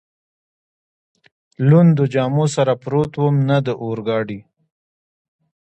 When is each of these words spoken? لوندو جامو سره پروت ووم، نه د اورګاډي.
لوندو 1.67 2.03
جامو 2.13 2.45
سره 2.55 2.73
پروت 2.83 3.11
ووم، 3.17 3.35
نه 3.49 3.57
د 3.65 3.67
اورګاډي. 3.83 4.39